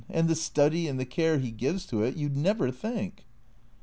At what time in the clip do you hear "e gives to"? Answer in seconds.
1.39-2.01